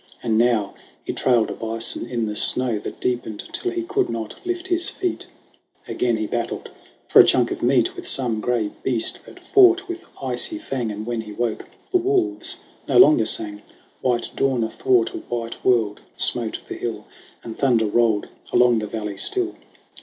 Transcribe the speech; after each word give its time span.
And 0.23 0.35
now 0.35 0.73
he 1.03 1.13
trailed 1.13 1.51
a 1.51 1.53
bison 1.53 2.07
in 2.07 2.25
the 2.25 2.35
snow 2.35 2.79
That 2.79 2.99
deepened 2.99 3.43
till 3.53 3.69
he 3.69 3.83
could 3.83 4.09
not 4.09 4.33
lift 4.43 4.65
his 4.65 4.89
feet. 4.89 5.27
Again, 5.87 6.17
he 6.17 6.25
battled 6.25 6.71
for 7.07 7.19
a 7.19 7.23
chunk 7.23 7.51
of 7.51 7.61
meat 7.61 7.95
With 7.95 8.07
some 8.07 8.41
gray 8.41 8.71
beast 8.81 9.23
that 9.27 9.39
fought 9.39 9.87
with 9.87 10.05
icy 10.19 10.57
fang. 10.57 10.89
And 10.91 11.05
when 11.05 11.21
he 11.21 11.31
woke, 11.31 11.67
the 11.91 11.97
wolves 11.97 12.61
no 12.87 12.97
longer 12.97 13.25
sang; 13.25 13.61
White 14.01 14.31
dawn 14.35 14.63
athwart 14.63 15.13
a 15.13 15.17
white 15.17 15.63
world 15.63 16.01
smote 16.17 16.57
the 16.67 16.73
hill, 16.73 17.05
And 17.43 17.55
thunder 17.55 17.85
rolled 17.85 18.27
along 18.51 18.79
the 18.79 18.87
valley 18.87 19.17
still. 19.17 19.53